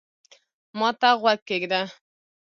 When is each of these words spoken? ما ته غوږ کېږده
ما 0.79 0.89
ته 0.99 1.09
غوږ 1.21 1.39
کېږده 1.47 1.81